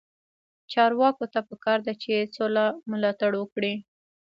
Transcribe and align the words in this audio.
چارواکو 0.71 1.25
ته 1.33 1.39
پکار 1.49 1.79
ده 1.87 1.93
چې، 2.01 2.13
سوله 2.35 2.65
ملاتړ 2.91 3.31
وکړي. 3.37 3.73